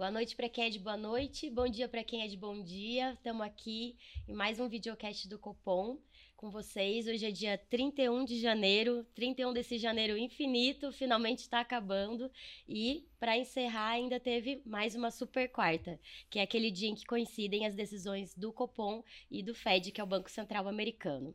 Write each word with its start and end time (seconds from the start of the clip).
Boa 0.00 0.10
noite 0.10 0.34
para 0.34 0.48
quem 0.48 0.64
é 0.64 0.70
de 0.70 0.78
boa 0.78 0.96
noite, 0.96 1.50
bom 1.50 1.68
dia 1.68 1.86
para 1.86 2.02
quem 2.02 2.22
é 2.22 2.26
de 2.26 2.34
bom 2.34 2.62
dia. 2.62 3.12
Estamos 3.12 3.42
aqui 3.42 3.98
em 4.26 4.32
mais 4.32 4.58
um 4.58 4.66
videocast 4.66 5.28
do 5.28 5.38
Copom 5.38 5.98
com 6.38 6.48
vocês. 6.48 7.06
Hoje 7.06 7.26
é 7.26 7.30
dia 7.30 7.58
31 7.68 8.24
de 8.24 8.40
janeiro, 8.40 9.04
31 9.14 9.52
desse 9.52 9.76
janeiro 9.76 10.16
infinito, 10.16 10.90
finalmente 10.90 11.40
está 11.40 11.60
acabando. 11.60 12.30
E 12.66 13.06
para 13.18 13.36
encerrar, 13.36 13.90
ainda 13.90 14.18
teve 14.18 14.62
mais 14.64 14.94
uma 14.94 15.10
super 15.10 15.50
quarta, 15.50 16.00
que 16.30 16.38
é 16.38 16.42
aquele 16.44 16.70
dia 16.70 16.88
em 16.88 16.94
que 16.94 17.04
coincidem 17.04 17.66
as 17.66 17.74
decisões 17.74 18.34
do 18.34 18.54
Copom 18.54 19.04
e 19.30 19.42
do 19.42 19.54
Fed, 19.54 19.92
que 19.92 20.00
é 20.00 20.04
o 20.04 20.06
Banco 20.06 20.30
Central 20.30 20.66
Americano. 20.66 21.34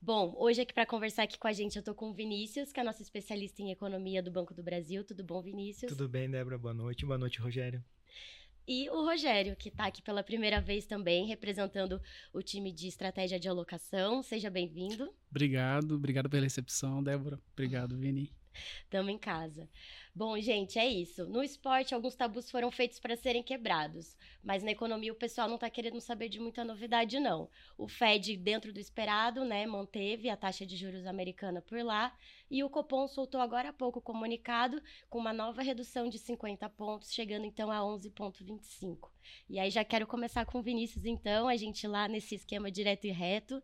Bom, 0.00 0.34
hoje 0.38 0.60
aqui 0.60 0.72
para 0.72 0.86
conversar 0.86 1.24
aqui 1.24 1.38
com 1.38 1.48
a 1.48 1.52
gente 1.52 1.76
eu 1.76 1.82
tô 1.82 1.94
com 1.94 2.10
o 2.10 2.14
Vinícius, 2.14 2.72
que 2.72 2.78
é 2.78 2.84
nosso 2.84 3.02
especialista 3.02 3.62
em 3.62 3.70
economia 3.70 4.22
do 4.22 4.30
Banco 4.30 4.54
do 4.54 4.62
Brasil. 4.62 5.02
Tudo 5.04 5.24
bom, 5.24 5.42
Vinícius? 5.42 5.90
Tudo 5.90 6.08
bem, 6.08 6.30
Débora. 6.30 6.58
Boa 6.58 6.74
noite. 6.74 7.04
Boa 7.04 7.18
noite, 7.18 7.40
Rogério. 7.40 7.82
E 8.68 8.90
o 8.90 9.04
Rogério, 9.04 9.54
que 9.54 9.68
está 9.68 9.86
aqui 9.86 10.02
pela 10.02 10.24
primeira 10.24 10.60
vez 10.60 10.86
também, 10.86 11.26
representando 11.26 12.00
o 12.32 12.42
time 12.42 12.72
de 12.72 12.88
estratégia 12.88 13.38
de 13.38 13.48
alocação. 13.48 14.22
Seja 14.22 14.50
bem-vindo. 14.50 15.12
Obrigado, 15.30 15.94
obrigado 15.94 16.28
pela 16.28 16.42
recepção, 16.42 17.02
Débora. 17.02 17.40
Obrigado, 17.52 17.96
Vini. 17.96 18.32
Tamo 18.90 19.10
em 19.10 19.18
casa. 19.18 19.68
Bom, 20.14 20.38
gente, 20.40 20.78
é 20.78 20.86
isso. 20.86 21.26
No 21.26 21.42
esporte, 21.42 21.94
alguns 21.94 22.14
tabus 22.14 22.50
foram 22.50 22.70
feitos 22.70 22.98
para 22.98 23.16
serem 23.16 23.42
quebrados, 23.42 24.16
mas 24.42 24.62
na 24.62 24.70
economia 24.70 25.12
o 25.12 25.16
pessoal 25.16 25.46
não 25.46 25.58
tá 25.58 25.68
querendo 25.68 26.00
saber 26.00 26.30
de 26.30 26.40
muita 26.40 26.64
novidade, 26.64 27.20
não. 27.20 27.50
O 27.76 27.86
Fed, 27.86 28.34
dentro 28.38 28.72
do 28.72 28.80
esperado, 28.80 29.44
né, 29.44 29.66
manteve 29.66 30.30
a 30.30 30.36
taxa 30.36 30.64
de 30.64 30.74
juros 30.74 31.04
americana 31.04 31.60
por 31.60 31.82
lá, 31.84 32.16
e 32.50 32.64
o 32.64 32.70
Copom 32.70 33.06
soltou 33.06 33.42
agora 33.42 33.68
há 33.68 33.72
pouco 33.74 33.98
o 33.98 34.02
comunicado 34.02 34.82
com 35.10 35.18
uma 35.18 35.34
nova 35.34 35.60
redução 35.60 36.08
de 36.08 36.18
50 36.18 36.66
pontos, 36.70 37.12
chegando 37.12 37.44
então 37.44 37.70
a 37.70 37.80
11,25. 37.80 39.10
E 39.50 39.58
aí 39.58 39.70
já 39.70 39.84
quero 39.84 40.06
começar 40.06 40.46
com 40.46 40.60
o 40.60 40.62
Vinícius, 40.62 41.04
então, 41.04 41.46
a 41.46 41.56
gente 41.56 41.86
lá 41.86 42.08
nesse 42.08 42.36
esquema 42.36 42.70
direto 42.70 43.06
e 43.06 43.10
reto 43.10 43.62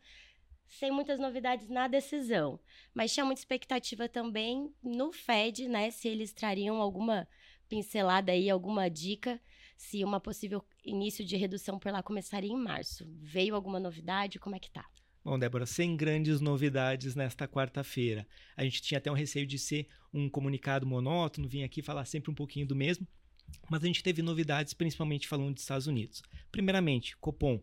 sem 0.78 0.91
muitas 0.91 1.19
novidades 1.19 1.69
na 1.69 1.87
decisão. 1.87 2.59
Mas 2.95 3.12
tinha 3.12 3.27
muita 3.27 3.41
expectativa 3.41 4.09
também 4.09 4.73
no 4.83 5.12
Fed, 5.12 5.69
né? 5.69 5.91
Se 5.91 6.09
eles 6.09 6.33
trariam 6.33 6.81
alguma 6.81 7.28
pincelada 7.69 8.33
aí, 8.33 8.48
alguma 8.48 8.89
dica, 8.89 9.41
se 9.77 10.05
uma 10.05 10.20
possível 10.20 10.65
início 10.84 11.25
de 11.25 11.37
redução 11.37 11.78
por 11.78 11.93
lá 11.93 12.03
começaria 12.03 12.50
em 12.50 12.56
março. 12.56 13.06
Veio 13.20 13.55
alguma 13.55 13.78
novidade? 13.78 14.39
Como 14.39 14.56
é 14.56 14.59
que 14.59 14.70
tá? 14.70 14.87
Bom, 15.25 15.39
Débora, 15.39 15.67
sem 15.67 15.97
grandes 15.97 16.41
novidades 16.41 17.15
nesta 17.15 17.47
quarta-feira. 17.47 18.27
A 18.56 18.65
gente 18.65 18.83
tinha 18.83 18.98
até 18.98 19.11
um 19.11 19.15
receio 19.15 19.47
de 19.47 19.59
ser 19.59 19.87
um 20.12 20.28
comunicado 20.28 20.87
monótono, 20.87 21.48
vir 21.48 21.62
aqui 21.62 21.81
falar 21.81 22.05
sempre 22.06 22.31
um 22.31 22.34
pouquinho 22.34 22.67
do 22.67 22.75
mesmo, 22.75 23.06
mas 23.70 23.83
a 23.84 23.87
gente 23.87 24.03
teve 24.03 24.20
novidades, 24.23 24.75
principalmente 24.75 25.28
falando 25.28 25.55
dos 25.55 25.62
Estados 25.62 25.87
Unidos. 25.87 26.23
Primeiramente, 26.50 27.17
Copom 27.19 27.61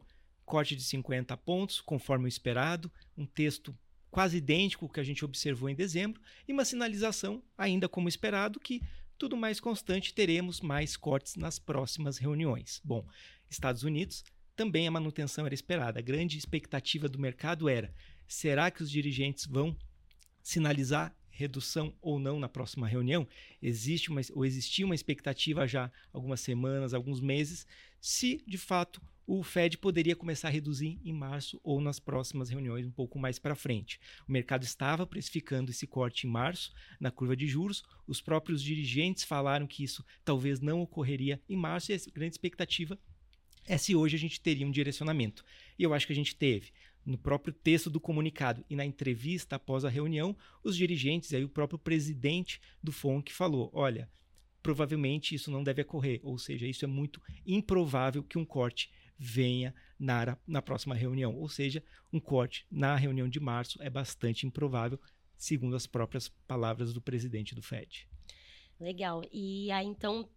corte 0.49 0.75
de 0.75 0.83
50 0.83 1.37
pontos, 1.37 1.79
conforme 1.79 2.25
o 2.25 2.27
esperado, 2.27 2.91
um 3.15 3.23
texto 3.25 3.77
quase 4.09 4.37
idêntico 4.37 4.85
ao 4.85 4.89
que 4.89 4.99
a 4.99 5.03
gente 5.03 5.23
observou 5.23 5.69
em 5.69 5.75
dezembro, 5.75 6.19
e 6.47 6.51
uma 6.51 6.65
sinalização, 6.65 7.43
ainda 7.55 7.87
como 7.87 8.09
esperado, 8.09 8.59
que 8.59 8.81
tudo 9.15 9.37
mais 9.37 9.59
constante, 9.59 10.13
teremos 10.13 10.59
mais 10.59 10.97
cortes 10.97 11.35
nas 11.35 11.59
próximas 11.59 12.17
reuniões. 12.17 12.81
Bom, 12.83 13.05
Estados 13.47 13.83
Unidos, 13.83 14.23
também 14.55 14.87
a 14.87 14.91
manutenção 14.91 15.45
era 15.45 15.53
esperada. 15.53 15.99
A 15.99 16.01
grande 16.01 16.37
expectativa 16.37 17.07
do 17.07 17.19
mercado 17.19 17.69
era: 17.69 17.93
será 18.27 18.71
que 18.71 18.81
os 18.81 18.89
dirigentes 18.89 19.45
vão 19.45 19.77
sinalizar 20.41 21.15
redução 21.39 21.93
ou 22.01 22.19
não 22.19 22.37
na 22.37 22.49
próxima 22.49 22.85
reunião? 22.85 23.25
Existe 23.61 24.09
uma, 24.09 24.19
ou 24.33 24.45
existia 24.45 24.85
uma 24.85 24.93
expectativa 24.93 25.65
já 25.65 25.89
algumas 26.11 26.41
semanas, 26.41 26.93
alguns 26.93 27.21
meses, 27.21 27.65
se 28.01 28.43
de 28.45 28.57
fato 28.57 29.01
o 29.25 29.41
Fed 29.41 29.77
poderia 29.77 30.15
começar 30.15 30.49
a 30.49 30.51
reduzir 30.51 30.99
em 31.05 31.13
março 31.13 31.61
ou 31.63 31.79
nas 31.79 31.97
próximas 31.99 32.49
reuniões 32.49 32.85
um 32.85 32.91
pouco 32.91 33.17
mais 33.17 33.39
para 33.39 33.55
frente. 33.55 33.99
O 34.27 34.31
mercado 34.31 34.63
estava 34.63 35.07
precificando 35.07 35.71
esse 35.71 35.87
corte 35.87 36.27
em 36.27 36.29
março 36.29 36.73
na 36.99 37.11
curva 37.11 37.37
de 37.37 37.47
juros, 37.47 37.83
os 38.05 38.21
próprios 38.21 38.61
dirigentes 38.61 39.23
falaram 39.23 39.65
que 39.65 39.83
isso 39.83 40.03
talvez 40.25 40.59
não 40.59 40.81
ocorreria 40.81 41.39
em 41.47 41.55
março 41.55 41.91
e 41.91 41.95
a 41.95 41.99
grande 42.13 42.33
expectativa 42.33 42.99
é 43.65 43.77
se 43.77 43.95
hoje 43.95 44.15
a 44.15 44.19
gente 44.19 44.41
teria 44.41 44.65
um 44.65 44.71
direcionamento. 44.71 45.45
E 45.77 45.83
eu 45.83 45.93
acho 45.93 46.07
que 46.07 46.13
a 46.13 46.15
gente 46.15 46.35
teve. 46.35 46.71
No 47.05 47.17
próprio 47.17 47.53
texto 47.53 47.89
do 47.89 47.99
comunicado 47.99 48.63
e 48.69 48.75
na 48.75 48.85
entrevista 48.85 49.55
após 49.55 49.83
a 49.85 49.89
reunião, 49.89 50.35
os 50.63 50.75
dirigentes 50.75 51.31
e 51.31 51.37
aí 51.37 51.43
o 51.43 51.49
próprio 51.49 51.79
presidente 51.79 52.61
do 52.83 52.91
FONC 52.91 53.31
falou: 53.31 53.69
olha, 53.73 54.09
provavelmente 54.61 55.33
isso 55.33 55.49
não 55.49 55.63
deve 55.63 55.81
ocorrer, 55.81 56.19
ou 56.23 56.37
seja, 56.37 56.67
isso 56.67 56.85
é 56.85 56.87
muito 56.87 57.21
improvável 57.45 58.23
que 58.23 58.37
um 58.37 58.45
corte 58.45 58.91
venha 59.17 59.75
na, 59.99 60.37
na 60.47 60.61
próxima 60.61 60.95
reunião. 60.95 61.35
Ou 61.35 61.49
seja, 61.49 61.83
um 62.11 62.19
corte 62.19 62.65
na 62.71 62.95
reunião 62.95 63.27
de 63.27 63.39
março 63.39 63.81
é 63.81 63.89
bastante 63.89 64.47
improvável, 64.47 64.99
segundo 65.35 65.75
as 65.75 65.85
próprias 65.85 66.29
palavras 66.47 66.93
do 66.93 67.01
presidente 67.01 67.53
do 67.53 67.61
Fed. 67.61 68.07
Legal. 68.79 69.21
E 69.31 69.69
aí, 69.71 69.85
então, 69.85 70.29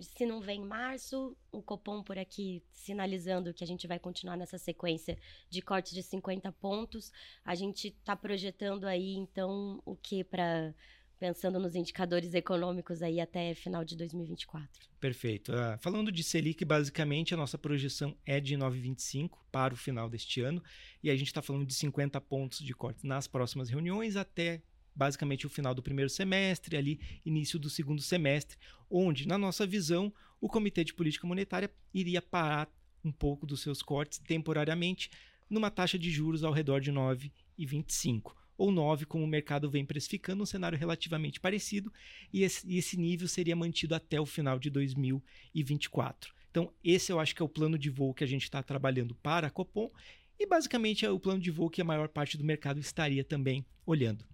se 0.00 0.24
não 0.24 0.40
vem 0.40 0.62
em 0.62 0.64
março, 0.64 1.36
o 1.50 1.62
Copom 1.62 2.02
por 2.02 2.18
aqui 2.18 2.62
sinalizando 2.72 3.52
que 3.52 3.64
a 3.64 3.66
gente 3.66 3.86
vai 3.86 3.98
continuar 3.98 4.36
nessa 4.36 4.58
sequência 4.58 5.18
de 5.50 5.60
cortes 5.60 5.92
de 5.92 6.02
50 6.02 6.50
pontos. 6.52 7.12
A 7.44 7.54
gente 7.54 7.88
está 7.88 8.16
projetando 8.16 8.84
aí, 8.84 9.14
então, 9.14 9.82
o 9.84 9.94
que 9.96 10.24
para 10.24 10.74
pensando 11.22 11.60
nos 11.60 11.76
indicadores 11.76 12.34
econômicos 12.34 13.00
aí 13.00 13.20
até 13.20 13.54
final 13.54 13.84
de 13.84 13.96
2024. 13.96 14.68
Perfeito. 14.98 15.52
Uh, 15.52 15.78
falando 15.78 16.10
de 16.10 16.20
Selic, 16.24 16.64
basicamente 16.64 17.32
a 17.32 17.36
nossa 17.36 17.56
projeção 17.56 18.16
é 18.26 18.40
de 18.40 18.56
9,25 18.56 19.38
para 19.52 19.72
o 19.72 19.76
final 19.76 20.10
deste 20.10 20.40
ano, 20.40 20.60
e 21.00 21.08
a 21.08 21.14
gente 21.14 21.28
está 21.28 21.40
falando 21.40 21.64
de 21.64 21.74
50 21.74 22.20
pontos 22.22 22.58
de 22.58 22.74
corte 22.74 23.06
nas 23.06 23.28
próximas 23.28 23.68
reuniões 23.70 24.16
até 24.16 24.62
basicamente 24.94 25.46
o 25.46 25.50
final 25.50 25.74
do 25.74 25.82
primeiro 25.82 26.10
semestre, 26.10 26.76
ali 26.76 27.00
início 27.24 27.58
do 27.58 27.70
segundo 27.70 28.02
semestre, 28.02 28.56
onde, 28.90 29.26
na 29.26 29.38
nossa 29.38 29.66
visão, 29.66 30.12
o 30.40 30.48
Comitê 30.48 30.84
de 30.84 30.94
Política 30.94 31.26
Monetária 31.26 31.70
iria 31.94 32.20
parar 32.20 32.68
um 33.04 33.12
pouco 33.12 33.46
dos 33.46 33.60
seus 33.60 33.82
cortes 33.82 34.18
temporariamente 34.18 35.10
numa 35.48 35.70
taxa 35.70 35.98
de 35.98 36.10
juros 36.10 36.44
ao 36.44 36.52
redor 36.52 36.80
de 36.80 36.92
9,25 36.92 38.32
ou 38.56 38.70
9, 38.70 39.06
como 39.06 39.24
o 39.24 39.28
mercado 39.28 39.70
vem 39.70 39.84
precificando, 39.84 40.42
um 40.42 40.46
cenário 40.46 40.78
relativamente 40.78 41.40
parecido, 41.40 41.92
e 42.32 42.42
esse, 42.42 42.96
nível 42.96 43.26
seria 43.26 43.56
mantido 43.56 43.94
até 43.94 44.20
o 44.20 44.26
final 44.26 44.58
de 44.58 44.70
2024. 44.70 46.32
Então, 46.50 46.72
esse 46.84 47.10
eu 47.10 47.18
acho 47.18 47.34
que 47.34 47.42
é 47.42 47.44
o 47.44 47.48
plano 47.48 47.78
de 47.78 47.90
voo 47.90 48.14
que 48.14 48.22
a 48.22 48.26
gente 48.26 48.44
está 48.44 48.62
trabalhando 48.62 49.14
para 49.16 49.46
a 49.46 49.50
Copom, 49.50 49.90
e 50.38 50.46
basicamente 50.46 51.04
é 51.04 51.10
o 51.10 51.20
plano 51.20 51.40
de 51.40 51.50
voo 51.50 51.70
que 51.70 51.80
a 51.80 51.84
maior 51.84 52.08
parte 52.08 52.36
do 52.36 52.44
mercado 52.44 52.78
estaria 52.78 53.24
também 53.24 53.64
olhando. 53.86 54.24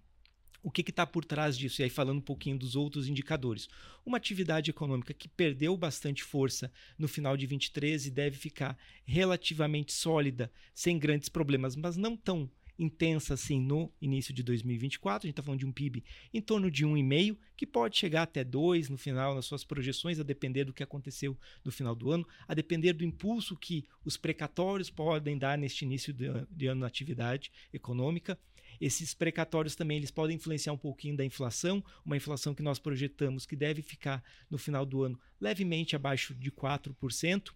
O 0.61 0.69
que 0.69 0.81
está 0.81 1.07
por 1.07 1.23
trás 1.23 1.57
disso? 1.57 1.81
E 1.81 1.83
aí, 1.83 1.89
falando 1.89 2.17
um 2.17 2.21
pouquinho 2.21 2.57
dos 2.57 2.75
outros 2.75 3.07
indicadores. 3.07 3.69
Uma 4.05 4.17
atividade 4.17 4.69
econômica 4.69 5.13
que 5.13 5.29
perdeu 5.29 5.75
bastante 5.77 6.23
força 6.23 6.71
no 6.97 7.07
final 7.07 7.37
de 7.37 7.45
23 7.45 8.07
e 8.07 8.11
deve 8.11 8.37
ficar 8.37 8.77
relativamente 9.05 9.93
sólida, 9.93 10.51
sem 10.73 10.99
grandes 10.99 11.29
problemas, 11.29 11.75
mas 11.75 11.95
não 11.95 12.17
tão 12.17 12.49
intensa 12.79 13.33
assim 13.33 13.59
no 13.59 13.91
início 14.01 14.33
de 14.33 14.41
2024. 14.41 15.25
A 15.25 15.27
gente 15.27 15.33
está 15.33 15.43
falando 15.43 15.59
de 15.59 15.65
um 15.65 15.71
PIB 15.71 16.03
em 16.33 16.41
torno 16.41 16.71
de 16.71 16.85
1,5, 16.85 17.37
que 17.57 17.67
pode 17.67 17.97
chegar 17.97 18.23
até 18.23 18.43
2 18.43 18.89
no 18.89 18.97
final, 18.97 19.35
nas 19.35 19.45
suas 19.45 19.63
projeções, 19.63 20.19
a 20.19 20.23
depender 20.23 20.63
do 20.63 20.73
que 20.73 20.81
aconteceu 20.81 21.37
no 21.63 21.71
final 21.71 21.93
do 21.93 22.09
ano, 22.11 22.25
a 22.47 22.53
depender 22.53 22.93
do 22.93 23.03
impulso 23.03 23.55
que 23.55 23.85
os 24.05 24.15
precatórios 24.15 24.89
podem 24.89 25.37
dar 25.37 25.57
neste 25.57 25.83
início 25.83 26.13
de 26.13 26.67
ano 26.67 26.81
na 26.81 26.87
atividade 26.87 27.51
econômica. 27.73 28.39
Esses 28.79 29.13
precatórios 29.13 29.75
também 29.75 29.97
eles 29.97 30.11
podem 30.11 30.35
influenciar 30.35 30.73
um 30.73 30.77
pouquinho 30.77 31.17
da 31.17 31.25
inflação, 31.25 31.83
uma 32.05 32.17
inflação 32.17 32.53
que 32.53 32.63
nós 32.63 32.79
projetamos 32.79 33.45
que 33.45 33.55
deve 33.55 33.81
ficar 33.81 34.23
no 34.49 34.57
final 34.57 34.85
do 34.85 35.03
ano 35.03 35.19
levemente 35.39 35.95
abaixo 35.95 36.33
de 36.33 36.51
4%. 36.51 37.51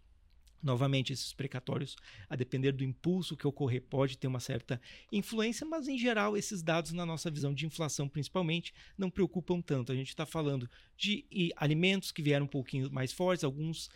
Novamente, 0.61 1.11
esses 1.11 1.33
precatórios, 1.33 1.97
a 2.29 2.37
depender 2.37 2.71
do 2.71 2.85
impulso 2.85 3.35
que 3.35 3.45
ocorrer, 3.45 3.81
pode 3.81 4.17
ter 4.17 4.27
uma 4.27 4.39
certa 4.39 4.79
influência, 5.11 5.67
mas 5.67 5.89
em 5.89 5.97
geral, 5.97 6.37
esses 6.37 6.63
dados, 6.63 6.93
na 6.93 7.05
nossa 7.05 7.29
visão 7.29 7.53
de 7.53 7.65
inflação 7.65 8.07
principalmente, 8.07 8.73
não 8.97 9.09
preocupam 9.09 9.59
tanto. 9.59 9.91
A 9.91 9.95
gente 9.95 10.07
está 10.07 10.25
falando 10.25 10.69
de 10.95 11.25
alimentos 11.57 12.13
que 12.13 12.21
vieram 12.21 12.45
um 12.45 12.47
pouquinho 12.49 12.89
mais 12.89 13.11
fortes, 13.11 13.43
alguns 13.43 13.89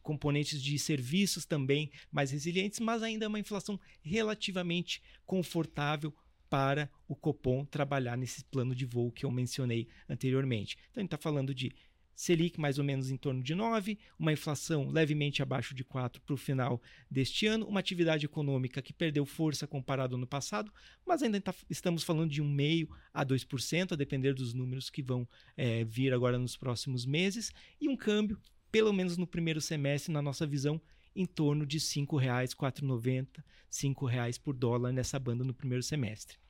componentes 0.00 0.62
de 0.62 0.78
serviços 0.78 1.44
também 1.44 1.90
mais 2.12 2.30
resilientes, 2.30 2.78
mas 2.78 3.02
ainda 3.02 3.24
é 3.24 3.28
uma 3.28 3.40
inflação 3.40 3.80
relativamente 4.00 5.02
confortável 5.26 6.14
para 6.52 6.90
o 7.08 7.16
Copom 7.16 7.64
trabalhar 7.64 8.14
nesse 8.14 8.44
plano 8.44 8.74
de 8.74 8.84
voo 8.84 9.10
que 9.10 9.24
eu 9.24 9.30
mencionei 9.30 9.88
anteriormente. 10.06 10.76
Então, 10.90 11.00
a 11.00 11.02
gente 11.02 11.14
está 11.14 11.16
falando 11.16 11.54
de 11.54 11.72
Selic 12.14 12.60
mais 12.60 12.76
ou 12.78 12.84
menos 12.84 13.10
em 13.10 13.16
torno 13.16 13.42
de 13.42 13.54
9, 13.54 13.98
uma 14.18 14.34
inflação 14.34 14.90
levemente 14.90 15.40
abaixo 15.40 15.74
de 15.74 15.82
4 15.82 16.20
para 16.20 16.34
o 16.34 16.36
final 16.36 16.78
deste 17.10 17.46
ano, 17.46 17.66
uma 17.66 17.80
atividade 17.80 18.26
econômica 18.26 18.82
que 18.82 18.92
perdeu 18.92 19.24
força 19.24 19.66
comparado 19.66 20.14
ao 20.14 20.18
ano 20.18 20.26
passado, 20.26 20.70
mas 21.06 21.22
ainda 21.22 21.40
tá, 21.40 21.54
estamos 21.70 22.02
falando 22.02 22.28
de 22.28 22.42
1,5% 22.42 22.88
a 23.14 23.24
2%, 23.24 23.92
a 23.92 23.96
depender 23.96 24.34
dos 24.34 24.52
números 24.52 24.90
que 24.90 25.02
vão 25.02 25.26
é, 25.56 25.84
vir 25.84 26.12
agora 26.12 26.38
nos 26.38 26.54
próximos 26.54 27.06
meses, 27.06 27.50
e 27.80 27.88
um 27.88 27.96
câmbio 27.96 28.38
pelo 28.70 28.92
menos 28.92 29.16
no 29.16 29.26
primeiro 29.26 29.60
semestre, 29.62 30.12
na 30.12 30.20
nossa 30.20 30.46
visão, 30.46 30.78
em 31.16 31.24
torno 31.24 31.64
de 31.64 31.78
R$ 31.78 31.84
5,00, 31.84 32.54
4,90, 32.54 33.38
R$ 33.38 33.42
5,00 33.70 34.38
por 34.38 34.54
dólar 34.54 34.92
nessa 34.92 35.18
banda 35.18 35.42
no 35.44 35.54
primeiro 35.54 35.82
semestre. 35.82 36.41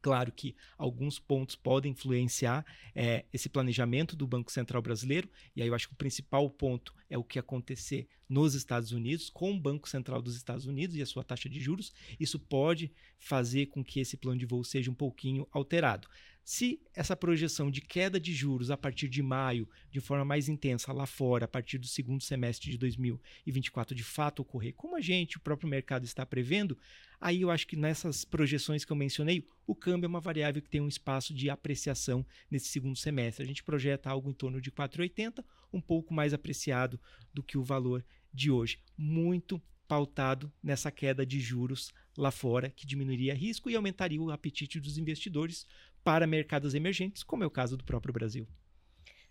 Claro 0.00 0.30
que 0.30 0.54
alguns 0.76 1.18
pontos 1.18 1.56
podem 1.56 1.92
influenciar 1.92 2.64
é, 2.94 3.24
esse 3.32 3.48
planejamento 3.48 4.14
do 4.14 4.26
Banco 4.26 4.52
Central 4.52 4.80
Brasileiro, 4.80 5.28
e 5.56 5.62
aí 5.62 5.68
eu 5.68 5.74
acho 5.74 5.88
que 5.88 5.94
o 5.94 5.98
principal 5.98 6.48
ponto 6.48 6.94
é 7.10 7.18
o 7.18 7.24
que 7.24 7.38
acontecer 7.38 8.08
nos 8.28 8.54
Estados 8.54 8.92
Unidos, 8.92 9.30
com 9.30 9.52
o 9.52 9.58
Banco 9.58 9.88
Central 9.88 10.20
dos 10.20 10.36
Estados 10.36 10.66
Unidos 10.66 10.94
e 10.94 11.02
a 11.02 11.06
sua 11.06 11.24
taxa 11.24 11.48
de 11.48 11.58
juros. 11.58 11.92
Isso 12.20 12.38
pode 12.38 12.92
fazer 13.18 13.66
com 13.66 13.82
que 13.82 14.00
esse 14.00 14.16
plano 14.16 14.38
de 14.38 14.46
voo 14.46 14.62
seja 14.62 14.90
um 14.90 14.94
pouquinho 14.94 15.48
alterado. 15.50 16.08
Se 16.50 16.80
essa 16.94 17.14
projeção 17.14 17.70
de 17.70 17.82
queda 17.82 18.18
de 18.18 18.32
juros 18.32 18.70
a 18.70 18.76
partir 18.78 19.06
de 19.06 19.22
maio, 19.22 19.68
de 19.90 20.00
forma 20.00 20.24
mais 20.24 20.48
intensa 20.48 20.94
lá 20.94 21.04
fora, 21.04 21.44
a 21.44 21.48
partir 21.48 21.76
do 21.76 21.86
segundo 21.86 22.22
semestre 22.22 22.70
de 22.70 22.78
2024, 22.78 23.94
de 23.94 24.02
fato 24.02 24.40
ocorrer, 24.40 24.72
como 24.72 24.96
a 24.96 25.00
gente, 25.02 25.36
o 25.36 25.40
próprio 25.40 25.68
mercado 25.68 26.06
está 26.06 26.24
prevendo, 26.24 26.78
aí 27.20 27.42
eu 27.42 27.50
acho 27.50 27.66
que 27.66 27.76
nessas 27.76 28.24
projeções 28.24 28.82
que 28.82 28.90
eu 28.90 28.96
mencionei, 28.96 29.46
o 29.66 29.74
câmbio 29.74 30.06
é 30.06 30.08
uma 30.08 30.22
variável 30.22 30.62
que 30.62 30.70
tem 30.70 30.80
um 30.80 30.88
espaço 30.88 31.34
de 31.34 31.50
apreciação 31.50 32.24
nesse 32.50 32.68
segundo 32.68 32.96
semestre. 32.96 33.44
A 33.44 33.46
gente 33.46 33.62
projeta 33.62 34.08
algo 34.08 34.30
em 34.30 34.34
torno 34.34 34.58
de 34.58 34.72
4,80, 34.72 35.44
um 35.70 35.82
pouco 35.82 36.14
mais 36.14 36.32
apreciado 36.32 36.98
do 37.30 37.42
que 37.42 37.58
o 37.58 37.62
valor 37.62 38.02
de 38.32 38.50
hoje. 38.50 38.80
Muito 38.96 39.60
pautado 39.86 40.52
nessa 40.62 40.90
queda 40.90 41.24
de 41.24 41.40
juros 41.40 41.92
lá 42.16 42.30
fora, 42.30 42.68
que 42.68 42.86
diminuiria 42.86 43.34
risco 43.34 43.70
e 43.70 43.74
aumentaria 43.74 44.20
o 44.20 44.30
apetite 44.30 44.80
dos 44.80 44.98
investidores 44.98 45.66
para 46.08 46.26
mercados 46.26 46.72
emergentes, 46.72 47.22
como 47.22 47.44
é 47.44 47.46
o 47.46 47.50
caso 47.50 47.76
do 47.76 47.84
próprio 47.84 48.14
Brasil. 48.14 48.48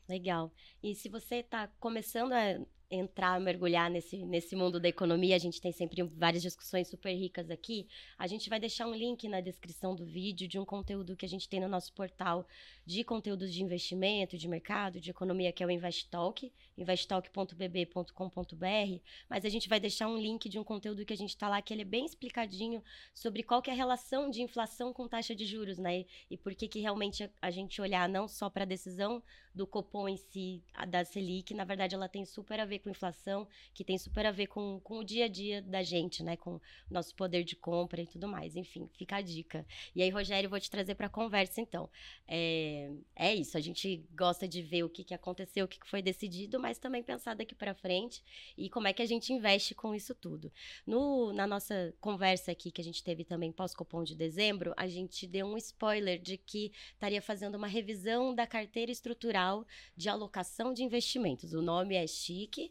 Legal. 0.07 0.53
E 0.83 0.93
se 0.93 1.09
você 1.09 1.37
está 1.37 1.67
começando 1.79 2.33
a 2.33 2.63
entrar, 2.89 3.39
mergulhar 3.39 3.89
nesse, 3.89 4.25
nesse 4.25 4.55
mundo 4.55 4.79
da 4.79 4.87
economia, 4.87 5.35
a 5.35 5.39
gente 5.39 5.59
tem 5.59 5.71
sempre 5.71 6.01
várias 6.03 6.41
discussões 6.41 6.87
super 6.87 7.13
ricas 7.13 7.49
aqui. 7.49 7.87
A 8.17 8.27
gente 8.27 8.49
vai 8.49 8.59
deixar 8.59 8.87
um 8.87 8.95
link 8.95 9.27
na 9.27 9.41
descrição 9.41 9.95
do 9.95 10.05
vídeo 10.05 10.47
de 10.47 10.57
um 10.57 10.65
conteúdo 10.65 11.15
que 11.15 11.25
a 11.25 11.29
gente 11.29 11.49
tem 11.49 11.59
no 11.59 11.67
nosso 11.67 11.93
portal 11.93 12.47
de 12.85 13.03
conteúdos 13.03 13.53
de 13.53 13.61
investimento, 13.61 14.37
de 14.37 14.47
mercado, 14.47 15.01
de 15.01 15.11
economia, 15.11 15.51
que 15.51 15.61
é 15.61 15.65
o 15.65 15.71
InvestTalk, 15.71 16.51
investtalk.bb.com.br, 16.77 19.01
mas 19.29 19.43
a 19.43 19.49
gente 19.49 19.67
vai 19.67 19.79
deixar 19.79 20.07
um 20.07 20.17
link 20.17 20.47
de 20.47 20.57
um 20.57 20.63
conteúdo 20.63 21.05
que 21.05 21.13
a 21.13 21.17
gente 21.17 21.31
está 21.31 21.49
lá, 21.49 21.61
que 21.61 21.73
ele 21.73 21.81
é 21.81 21.85
bem 21.85 22.05
explicadinho 22.05 22.81
sobre 23.13 23.43
qual 23.43 23.61
que 23.61 23.69
é 23.69 23.73
a 23.73 23.75
relação 23.75 24.29
de 24.29 24.41
inflação 24.41 24.93
com 24.93 25.07
taxa 25.07 25.35
de 25.35 25.45
juros, 25.45 25.77
né? 25.77 26.05
E, 26.29 26.37
por 26.37 26.55
que 26.55 26.67
que 26.67 26.79
realmente 26.79 27.29
a, 27.41 27.51
gente 27.51 27.81
olhar 27.81 28.07
não 28.07 28.27
só 28.27 28.49
para 28.49 28.63
a 28.63 28.67
decisão 28.67 29.21
do 29.53 29.65
Copom 29.65 30.07
em 30.07 30.17
si, 30.17 30.63
da 30.87 31.03
Selic, 31.03 31.53
na 31.53 31.63
verdade 31.63 31.95
ela 31.95 32.07
tem 32.07 32.23
super 32.23 32.59
a 32.59 32.65
ver 32.65 32.76
com 32.79 32.89
inflação, 32.89 33.47
que 33.73 33.83
tem 33.83 33.97
super 33.97 34.25
a 34.25 34.31
ver 34.31 34.47
com, 34.47 34.79
com 34.83 34.99
o 34.99 35.03
dia 35.03 35.25
a 35.25 35.27
dia 35.27 35.61
da 35.61 35.83
gente, 35.83 36.23
né? 36.23 36.35
Com 36.35 36.59
nosso 36.89 37.15
poder 37.15 37.43
de 37.43 37.55
compra 37.55 38.01
e 38.01 38.07
tudo 38.07 38.27
mais. 38.27 38.55
Enfim, 38.55 38.89
fica 38.97 39.17
a 39.17 39.21
dica. 39.21 39.65
E 39.95 40.01
aí, 40.01 40.09
Rogério, 40.09 40.49
vou 40.49 40.59
te 40.59 40.69
trazer 40.69 40.95
para 40.95 41.09
conversa 41.09 41.61
então. 41.61 41.89
É, 42.27 42.91
é 43.15 43.35
isso, 43.35 43.57
a 43.57 43.61
gente 43.61 44.05
gosta 44.15 44.47
de 44.47 44.61
ver 44.61 44.83
o 44.83 44.89
que, 44.89 45.03
que 45.03 45.13
aconteceu, 45.13 45.65
o 45.65 45.67
que, 45.67 45.79
que 45.79 45.87
foi 45.87 46.01
decidido, 46.01 46.59
mas 46.59 46.77
também 46.77 47.03
pensar 47.03 47.35
daqui 47.35 47.55
para 47.55 47.73
frente 47.73 48.23
e 48.57 48.69
como 48.69 48.87
é 48.87 48.93
que 48.93 49.01
a 49.01 49.05
gente 49.05 49.31
investe 49.33 49.73
com 49.73 49.93
isso 49.93 50.13
tudo. 50.13 50.51
No, 50.85 51.33
na 51.33 51.47
nossa 51.47 51.93
conversa 51.99 52.51
aqui, 52.51 52.71
que 52.71 52.81
a 52.81 52.83
gente 52.83 53.03
teve 53.03 53.23
também 53.23 53.51
pós-Copom 53.51 54.03
de 54.03 54.15
dezembro, 54.15 54.73
a 54.77 54.87
gente 54.87 55.27
deu 55.27 55.45
um 55.45 55.57
spoiler 55.57 56.19
de 56.19 56.37
que 56.37 56.71
estaria 56.93 57.21
fazendo 57.21 57.55
uma 57.55 57.67
revisão 57.67 58.33
da 58.33 58.45
carteira 58.45 58.91
estrutural 58.91 59.65
de 59.95 60.09
alocação 60.09 60.73
de 60.73 60.83
investimentos. 60.83 61.53
O 61.53 61.61
nome 61.61 61.95
é 61.95 62.05
chique. 62.07 62.66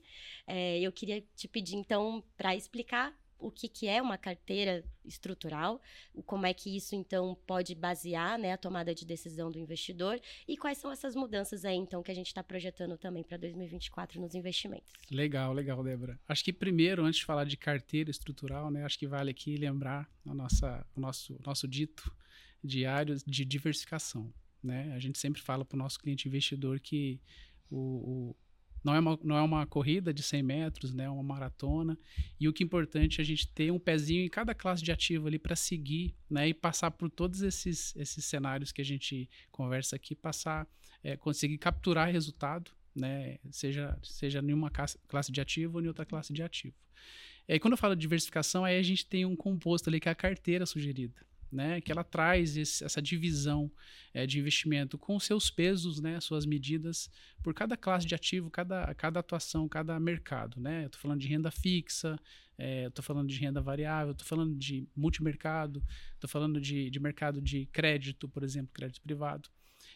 É, 0.47 0.81
eu 0.81 0.93
queria 0.93 1.23
te 1.35 1.49
pedir, 1.49 1.77
então, 1.77 2.23
para 2.37 2.55
explicar 2.55 3.17
o 3.39 3.51
que, 3.51 3.69
que 3.69 3.87
é 3.87 4.01
uma 4.01 4.17
carteira 4.17 4.85
estrutural, 5.05 5.81
como 6.25 6.47
é 6.47 6.55
que 6.55 6.75
isso 6.75 6.95
então 6.95 7.37
pode 7.47 7.75
basear 7.75 8.39
né, 8.39 8.53
a 8.53 8.57
tomada 8.57 8.95
de 8.95 9.05
decisão 9.05 9.51
do 9.51 9.59
investidor 9.59 10.21
e 10.49 10.57
quais 10.57 10.79
são 10.79 10.91
essas 10.91 11.15
mudanças 11.15 11.65
aí 11.65 11.77
então 11.77 12.03
que 12.03 12.11
a 12.11 12.15
gente 12.15 12.29
está 12.29 12.43
projetando 12.43 12.97
também 12.97 13.23
para 13.23 13.37
2024 13.37 14.21
nos 14.21 14.35
investimentos. 14.35 14.93
Legal, 15.11 15.53
legal, 15.53 15.83
Débora. 15.83 16.19
Acho 16.29 16.45
que 16.45 16.53
primeiro, 16.53 17.05
antes 17.05 17.21
de 17.21 17.27
falar 17.27 17.45
de 17.45 17.57
carteira 17.57 18.11
estrutural, 18.11 18.71
né, 18.71 18.85
acho 18.85 18.99
que 18.99 19.07
vale 19.07 19.31
aqui 19.31 19.57
lembrar 19.57 20.11
a 20.25 20.35
nossa, 20.35 20.87
o 20.97 21.01
nosso, 21.01 21.39
nosso 21.45 21.69
dito 21.69 22.13
diário 22.65 23.17
de 23.27 23.45
diversificação. 23.45 24.33
Né? 24.63 24.93
A 24.95 24.99
gente 24.99 25.19
sempre 25.19 25.41
fala 25.41 25.65
para 25.65 25.77
o 25.77 25.79
nosso 25.79 26.01
cliente 26.01 26.27
investidor 26.27 26.81
que 26.81 27.21
o, 27.71 27.77
o 28.33 28.37
não 28.87 28.95
é, 28.95 29.01
uma, 29.01 29.19
não 29.25 29.37
é 29.37 29.43
uma 29.43 29.67
corrida 29.67 30.15
de 30.15 30.23
100 30.23 30.43
metros, 30.45 30.95
né? 30.95 31.07
É 31.07 31.11
uma 31.11 31.23
maratona. 31.23 31.99
E 32.39 32.49
o 32.49 32.53
que 32.53 32.63
é 32.63 32.65
importante 32.67 33.21
é 33.21 33.23
a 33.23 33.25
gente 33.25 33.49
ter 33.49 33.73
um 33.73 33.81
pezinho 33.81 34.25
em 34.25 34.29
cada 34.29 34.55
classe 34.55 34.81
de 34.81 34.93
ativo 34.93 35.27
ali 35.27 35.41
para 35.41 35.57
seguir, 35.57 36.15
né? 36.31 36.49
E 36.49 36.55
passar 36.55 36.93
por 36.93 37.11
todos 37.11 37.43
esses, 37.43 37.97
esses 37.97 38.25
cenários 38.25 38.71
que 38.71 38.81
a 38.81 38.85
gente 38.85 39.29
conversa 39.51 39.97
aqui, 39.97 40.15
passar, 40.15 40.69
é, 41.03 41.17
conseguir 41.17 41.59
capturar 41.59 42.13
resultado, 42.13 42.71
né? 42.95 43.39
Seja, 43.51 43.99
seja 44.05 44.39
em 44.39 44.53
uma 44.53 44.71
classe 44.71 45.33
de 45.33 45.41
ativo 45.41 45.79
ou 45.79 45.85
em 45.85 45.89
outra 45.89 46.07
classe 46.07 46.33
de 46.33 46.45
ativo. 46.45 46.77
E 47.49 47.59
quando 47.59 47.73
eu 47.73 47.79
falo 47.79 47.97
de 47.97 48.01
diversificação, 48.01 48.65
aí 48.65 48.79
a 48.79 48.83
gente 48.85 49.05
tem 49.05 49.25
um 49.25 49.35
composto 49.35 49.91
ali 49.91 49.99
que 49.99 50.09
é 50.09 50.13
a 50.13 50.15
carteira 50.15 50.65
sugerida 50.65 51.27
né, 51.51 51.81
que 51.81 51.93
ela 51.93 52.05
traz 52.05 52.57
esse, 52.57 52.85
essa 52.85 53.01
divisão 53.01 53.71
é, 54.13 54.27
de 54.27 54.39
investimento 54.39 54.99
com 54.99 55.19
seus 55.21 55.51
pesos, 55.51 56.01
né, 56.01 56.21
suas 56.21 56.47
medidas 56.47 57.11
por 57.43 57.55
cada 57.55 57.77
classe 57.77 58.07
de 58.07 58.15
ativo, 58.15 58.51
cada, 58.51 58.95
cada 58.95 59.21
atuação, 59.21 59.69
cada 59.69 59.99
mercado. 60.01 60.61
Né? 60.61 60.87
Estou 60.87 61.01
falando 61.01 61.21
de 61.21 61.29
renda 61.29 61.51
fixa, 61.51 62.19
estou 62.59 63.03
é, 63.03 63.07
falando 63.07 63.29
de 63.29 63.39
renda 63.39 63.61
variável, 63.61 64.13
estou 64.13 64.27
falando 64.27 64.55
de 64.57 64.89
multimercado, 64.97 65.83
estou 66.15 66.29
falando 66.29 66.61
de, 66.61 66.91
de 66.91 66.99
mercado 66.99 67.41
de 67.41 67.67
crédito, 67.67 68.29
por 68.29 68.43
exemplo, 68.43 68.71
crédito 68.73 69.01
privado. 69.03 69.49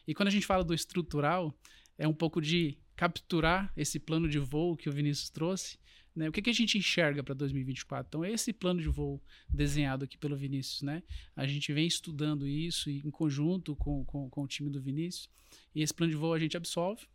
E 0.07 0.15
quando 0.15 0.29
a 0.29 0.33
gente 0.33 0.47
fala 0.47 0.63
do 0.63 0.75
estrutural, 0.75 1.55
é 1.99 2.07
um 2.07 2.15
pouco 2.15 2.41
de 2.41 2.79
capturar 2.95 3.73
esse 3.77 3.99
plano 3.99 4.29
de 4.29 4.39
voo 4.39 4.77
que 4.77 4.89
o 4.89 4.93
Vinícius 4.93 5.31
trouxe 5.31 5.79
né? 6.15 6.29
O 6.29 6.33
que, 6.33 6.43
que 6.43 6.51
a 6.51 6.55
gente 6.55 6.77
enxerga 6.77 7.23
para 7.23 7.35
2024? 7.35 8.09
Então, 8.09 8.25
esse 8.25 8.53
plano 8.53 8.81
de 8.81 8.89
voo 8.89 9.23
desenhado 9.49 10.05
aqui 10.05 10.19
pelo 10.19 10.37
Vinícius, 10.37 10.83
né? 10.83 11.03
a 11.37 11.47
gente 11.47 11.73
vem 11.73 11.87
estudando 11.87 12.47
isso 12.47 12.91
em 12.91 13.11
conjunto 13.11 13.77
com, 13.77 14.05
com, 14.05 14.29
com 14.29 14.43
o 14.43 14.49
time 14.49 14.71
do 14.71 14.81
Vinícius, 14.81 15.29
e 15.75 15.83
esse 15.83 15.95
plano 15.95 16.13
de 16.13 16.17
voo 16.17 16.33
a 16.33 16.39
gente 16.39 16.57
absolve 16.57 17.07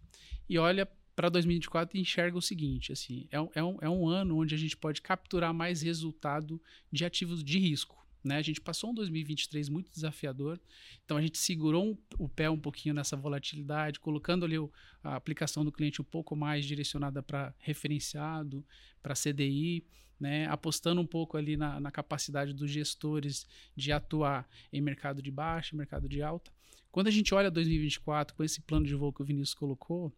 e 0.50 0.58
olha 0.58 0.88
para 1.15 1.29
2024 1.29 1.98
e 1.98 2.01
enxerga 2.01 2.38
o 2.38 2.41
seguinte: 2.41 2.91
assim, 2.91 3.27
é, 3.31 3.38
é, 3.60 3.63
um, 3.63 3.77
é 3.81 3.89
um 3.89 4.08
ano 4.08 4.38
onde 4.38 4.53
a 4.53 4.58
gente 4.58 4.75
pode 4.75 5.01
capturar 5.01 5.53
mais 5.53 5.81
resultado 5.81 6.62
de 6.91 7.05
ativos 7.05 7.43
de 7.43 7.58
risco. 7.58 8.04
Né? 8.25 8.38
A 8.38 8.41
gente 8.41 8.60
passou 8.60 8.89
um 8.89 8.94
2023 8.94 9.70
muito 9.70 9.91
desafiador, 9.91 10.60
então 11.05 11.15
a 11.15 11.22
gente 11.22 11.38
segurou 11.38 11.91
um, 11.91 11.98
o 12.17 12.27
pé 12.27 12.50
um 12.50 12.60
pouquinho 12.60 12.96
nessa 12.96 13.15
volatilidade, 13.15 14.00
colocando 14.00 14.44
ali 14.44 14.58
o, 14.58 14.72
a 15.03 15.15
aplicação 15.15 15.63
do 15.63 15.72
cliente 15.72 16.01
um 16.01 16.05
pouco 16.05 16.36
mais 16.36 16.65
direcionada 16.65 17.22
para 17.22 17.53
referenciado, 17.60 18.65
para 19.01 19.13
CDI, 19.13 19.86
né? 20.20 20.48
apostando 20.48 21.00
um 21.00 21.05
pouco 21.05 21.38
ali 21.38 21.55
na, 21.55 21.79
na, 21.79 21.91
capacidade 21.91 22.51
dos 22.51 22.72
gestores 22.72 23.46
de 23.75 23.91
atuar 23.91 24.50
em 24.74 24.82
mercado 24.82 25.22
de 25.22 25.29
baixa, 25.29 25.77
mercado 25.77 26.10
de 26.10 26.24
alta. 26.24 26.51
Quando 26.91 27.08
a 27.08 27.12
gente 27.12 27.32
olha 27.36 27.51
2024 27.51 28.36
com 28.36 28.44
esse 28.44 28.60
plano 28.60 28.88
de 28.88 28.96
voo 28.96 29.13
que 29.13 29.22
o 29.22 29.25
Vinícius 29.25 29.53
colocou, 29.53 30.12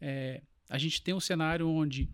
é, 0.00 0.40
a 0.70 0.78
gente 0.78 1.02
tem 1.02 1.12
um 1.12 1.20
cenário 1.20 1.68
onde 1.68 2.08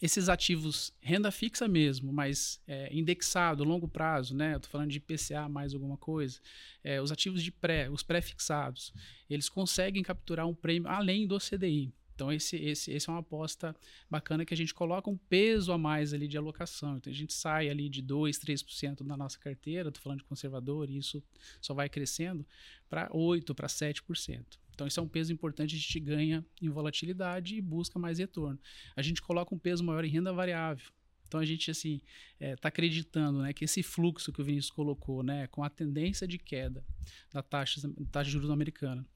esses 0.00 0.28
ativos, 0.28 0.92
renda 1.00 1.30
fixa 1.30 1.68
mesmo, 1.68 2.12
mas 2.12 2.60
é, 2.66 2.88
indexado, 2.92 3.64
longo 3.64 3.86
prazo, 3.86 4.34
né? 4.34 4.58
Tô 4.58 4.68
falando 4.68 4.90
de 4.90 4.98
PCA 4.98 5.48
mais 5.48 5.74
alguma 5.74 5.96
coisa. 5.96 6.40
É, 6.82 7.00
os 7.02 7.12
ativos 7.12 7.42
de 7.42 7.52
pré, 7.52 7.90
os 7.90 8.02
pré-fixados, 8.02 8.94
eles 9.28 9.48
conseguem 9.48 10.02
capturar 10.02 10.46
um 10.46 10.54
prêmio 10.54 10.88
além 10.88 11.26
do 11.26 11.38
CDI. 11.38 11.92
Então, 12.20 12.30
esse, 12.30 12.54
esse, 12.56 12.90
esse 12.90 13.08
é 13.08 13.12
uma 13.14 13.20
aposta 13.20 13.74
bacana 14.10 14.44
que 14.44 14.52
a 14.52 14.56
gente 14.56 14.74
coloca 14.74 15.08
um 15.08 15.16
peso 15.16 15.72
a 15.72 15.78
mais 15.78 16.12
ali 16.12 16.28
de 16.28 16.36
alocação. 16.36 16.98
Então, 16.98 17.10
a 17.10 17.16
gente 17.16 17.32
sai 17.32 17.70
ali 17.70 17.88
de 17.88 18.02
2%, 18.02 18.38
3% 18.38 19.02
da 19.06 19.16
nossa 19.16 19.38
carteira, 19.38 19.88
estou 19.88 20.02
falando 20.02 20.18
de 20.18 20.24
conservador, 20.24 20.90
e 20.90 20.98
isso 20.98 21.22
só 21.62 21.72
vai 21.72 21.88
crescendo 21.88 22.46
para 22.90 23.08
8%, 23.08 23.54
para 23.54 23.68
7%. 23.68 24.44
Então, 24.74 24.86
isso 24.86 25.00
é 25.00 25.02
um 25.02 25.08
peso 25.08 25.32
importante, 25.32 25.74
a 25.74 25.78
gente 25.78 25.98
ganha 25.98 26.44
em 26.60 26.68
volatilidade 26.68 27.56
e 27.56 27.60
busca 27.62 27.98
mais 27.98 28.18
retorno. 28.18 28.58
A 28.94 29.00
gente 29.00 29.22
coloca 29.22 29.54
um 29.54 29.58
peso 29.58 29.82
maior 29.82 30.04
em 30.04 30.10
renda 30.10 30.30
variável. 30.30 30.90
Então 31.30 31.38
a 31.38 31.44
gente 31.44 31.70
assim 31.70 32.00
está 32.32 32.44
é, 32.44 32.56
tá 32.56 32.68
acreditando, 32.68 33.42
né, 33.42 33.52
que 33.52 33.64
esse 33.64 33.84
fluxo 33.84 34.32
que 34.32 34.40
o 34.40 34.44
Vinícius 34.44 34.72
colocou, 34.72 35.22
né, 35.22 35.46
com 35.46 35.62
a 35.62 35.70
tendência 35.70 36.26
de 36.26 36.38
queda 36.38 36.84
da 37.32 37.40
taxa, 37.40 37.80
taxa 38.10 38.24
de 38.24 38.32
juros 38.32 38.50
americana. 38.50 39.06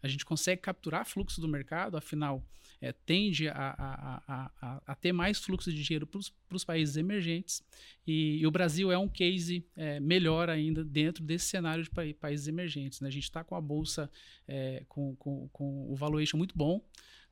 A 0.00 0.06
gente 0.06 0.24
consegue 0.24 0.62
capturar 0.62 1.04
fluxo 1.04 1.40
do 1.40 1.48
mercado, 1.48 1.96
afinal, 1.96 2.46
é, 2.80 2.92
tende 2.92 3.48
a, 3.48 3.74
a, 3.76 4.22
a, 4.60 4.82
a, 4.86 4.94
ter 4.94 5.12
mais 5.12 5.38
fluxo 5.38 5.72
de 5.72 5.82
dinheiro 5.82 6.06
para 6.06 6.20
os 6.56 6.64
países 6.64 6.96
emergentes, 6.96 7.60
e, 8.06 8.38
e, 8.38 8.46
o 8.46 8.52
Brasil 8.52 8.92
é 8.92 8.98
um 8.98 9.08
case 9.08 9.66
é, 9.74 9.98
melhor 9.98 10.48
ainda 10.48 10.84
dentro 10.84 11.24
desse 11.24 11.46
cenário 11.46 11.82
de 11.82 11.90
pa 11.90 12.02
países 12.20 12.46
emergentes. 12.46 13.00
Né? 13.00 13.08
A 13.08 13.10
gente 13.10 13.24
está 13.24 13.42
com 13.42 13.56
a 13.56 13.60
bolsa 13.60 14.08
é, 14.46 14.84
com, 14.88 15.16
com, 15.16 15.48
com 15.48 15.90
o 15.90 15.96
valuation 15.96 16.36
muito 16.36 16.56
bom, 16.56 16.80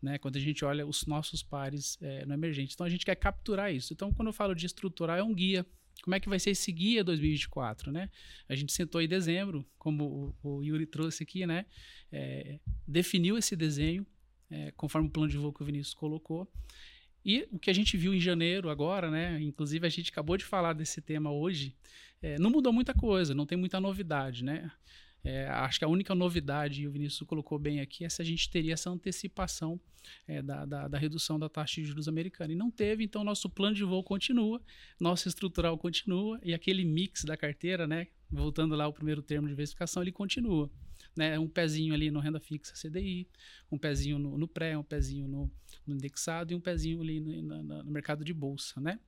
né, 0.02 0.18
quando 0.18 0.36
a 0.36 0.40
gente 0.40 0.64
olha 0.64 0.86
os 0.86 1.06
nossos 1.06 1.42
pares 1.42 1.96
é, 2.02 2.26
no 2.26 2.34
emergente. 2.34 2.74
Então 2.74 2.86
a 2.86 2.90
gente 2.90 3.04
quer 3.04 3.14
capturar 3.14 3.72
isso. 3.72 3.92
Então, 3.92 4.12
quando 4.12 4.28
eu 4.28 4.32
falo 4.32 4.54
de 4.54 4.66
estruturar, 4.66 5.18
é 5.18 5.22
um 5.22 5.32
guia 5.32 5.64
como 6.02 6.16
é 6.16 6.20
que 6.20 6.28
vai 6.28 6.38
ser 6.38 6.50
esse 6.50 6.72
guia 6.72 7.04
2024, 7.04 7.92
né? 7.92 8.10
A 8.48 8.56
gente 8.56 8.72
sentou 8.72 9.00
em 9.00 9.06
dezembro, 9.06 9.64
como 9.78 10.34
o, 10.42 10.56
o 10.56 10.62
Yuri 10.62 10.84
trouxe 10.84 11.22
aqui, 11.22 11.46
né? 11.46 11.64
É, 12.10 12.58
definiu 12.86 13.38
esse 13.38 13.54
desenho, 13.54 14.04
é, 14.50 14.72
conforme 14.72 15.08
o 15.08 15.10
plano 15.10 15.28
de 15.28 15.38
voo 15.38 15.52
que 15.52 15.62
o 15.62 15.66
Vinícius 15.66 15.94
colocou. 15.94 16.50
E 17.24 17.46
o 17.52 17.58
que 17.58 17.70
a 17.70 17.72
gente 17.72 17.96
viu 17.96 18.12
em 18.12 18.20
janeiro 18.20 18.68
agora, 18.68 19.10
né? 19.10 19.40
Inclusive 19.40 19.86
a 19.86 19.90
gente 19.90 20.10
acabou 20.10 20.36
de 20.36 20.44
falar 20.44 20.72
desse 20.72 21.00
tema 21.00 21.30
hoje, 21.30 21.76
é, 22.20 22.36
não 22.38 22.50
mudou 22.50 22.72
muita 22.72 22.92
coisa, 22.92 23.32
não 23.32 23.46
tem 23.46 23.56
muita 23.56 23.78
novidade, 23.80 24.44
né? 24.44 24.70
É, 25.24 25.46
acho 25.48 25.78
que 25.78 25.84
a 25.84 25.88
única 25.88 26.14
novidade, 26.14 26.82
e 26.82 26.88
o 26.88 26.90
Vinícius 26.90 27.26
colocou 27.28 27.58
bem 27.58 27.80
aqui, 27.80 28.04
é 28.04 28.08
se 28.08 28.20
a 28.20 28.24
gente 28.24 28.50
teria 28.50 28.74
essa 28.74 28.90
antecipação 28.90 29.80
é, 30.26 30.42
da, 30.42 30.64
da, 30.64 30.88
da, 30.88 30.98
redução 30.98 31.38
da 31.38 31.48
taxa 31.48 31.80
de 31.80 31.86
juros 31.86 32.08
americana. 32.08 32.52
E 32.52 32.56
não 32.56 32.70
teve, 32.70 33.04
então 33.04 33.22
nosso 33.22 33.48
plano 33.48 33.74
de 33.74 33.84
voo 33.84 34.02
continua, 34.02 34.60
nosso 34.98 35.28
estrutural 35.28 35.78
continua, 35.78 36.40
e 36.42 36.52
aquele 36.52 36.84
mix 36.84 37.24
da 37.24 37.36
carteira, 37.36 37.86
né, 37.86 38.08
voltando 38.30 38.74
lá 38.74 38.84
ao 38.84 38.92
primeiro 38.92 39.22
termo 39.22 39.46
de 39.46 39.52
diversificação, 39.52 40.02
ele 40.02 40.12
continua. 40.12 40.70
Né, 41.14 41.38
um 41.38 41.48
pezinho 41.48 41.92
ali 41.92 42.10
no 42.10 42.20
renda 42.20 42.40
fixa 42.40 42.72
CDI, 42.74 43.28
um 43.70 43.76
pezinho 43.76 44.18
no, 44.18 44.38
no 44.38 44.48
pré, 44.48 44.78
um 44.78 44.82
pezinho 44.82 45.28
no, 45.28 45.50
no, 45.86 45.94
indexado 45.94 46.52
e 46.52 46.56
um 46.56 46.60
pezinho 46.60 47.02
ali 47.02 47.20
no, 47.20 47.62
no, 47.62 47.90
mercado 47.90 48.24
de 48.24 48.32
bolsa, 48.32 48.80
né? 48.80 48.98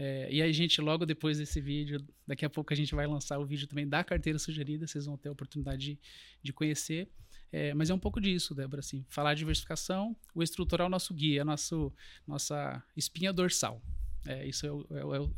É, 0.00 0.28
e 0.30 0.40
aí, 0.40 0.52
gente, 0.52 0.80
logo 0.80 1.04
depois 1.04 1.38
desse 1.38 1.60
vídeo, 1.60 2.00
daqui 2.24 2.44
a 2.44 2.48
pouco 2.48 2.72
a 2.72 2.76
gente 2.76 2.94
vai 2.94 3.04
lançar 3.04 3.36
o 3.36 3.44
vídeo 3.44 3.66
também 3.66 3.86
da 3.86 4.04
carteira 4.04 4.38
sugerida, 4.38 4.86
vocês 4.86 5.06
vão 5.06 5.16
ter 5.16 5.28
a 5.28 5.32
oportunidade 5.32 5.94
de, 5.94 5.98
de 6.40 6.52
conhecer. 6.52 7.10
É, 7.50 7.74
mas 7.74 7.90
é 7.90 7.94
um 7.94 7.98
pouco 7.98 8.20
disso, 8.20 8.54
Débora, 8.54 8.78
assim, 8.78 9.04
falar 9.08 9.34
de 9.34 9.40
diversificação, 9.40 10.16
o 10.32 10.40
estrutural 10.40 10.84
é 10.84 10.88
o 10.88 10.90
nosso 10.90 11.12
guia, 11.12 11.44
nosso, 11.44 11.92
nossa 12.24 12.80
espinha 12.96 13.32
dorsal. 13.32 13.82
É, 14.24 14.46
isso 14.46 14.66
é 14.66 14.70
o, 14.70 14.86